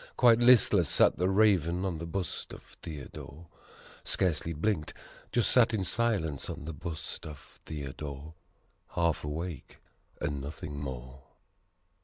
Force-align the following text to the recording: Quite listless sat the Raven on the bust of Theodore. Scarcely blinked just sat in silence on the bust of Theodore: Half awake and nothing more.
Quite 0.17 0.39
listless 0.39 0.89
sat 0.89 1.17
the 1.17 1.29
Raven 1.29 1.85
on 1.85 1.99
the 1.99 2.07
bust 2.07 2.53
of 2.53 2.63
Theodore. 2.81 3.45
Scarcely 4.03 4.51
blinked 4.51 4.95
just 5.31 5.51
sat 5.51 5.75
in 5.75 5.83
silence 5.83 6.49
on 6.49 6.65
the 6.65 6.73
bust 6.73 7.23
of 7.23 7.59
Theodore: 7.67 8.33
Half 8.95 9.23
awake 9.23 9.77
and 10.19 10.41
nothing 10.41 10.79
more. 10.79 11.21